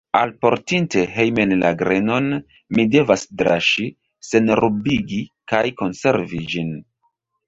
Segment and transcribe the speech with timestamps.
[0.17, 2.29] Alportinte hejmen la grenon,
[2.77, 3.85] mi devas draŝi,
[4.31, 5.21] senrubigi
[5.53, 6.73] kaj konservi ĝin.